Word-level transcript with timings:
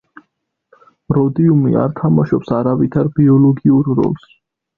როდიუმი 1.17 1.73
არ 1.81 1.93
თამაშობს 1.99 2.49
არავითარ 2.61 3.11
ბიოლოგიურ 3.19 3.93
როლს. 4.03 4.27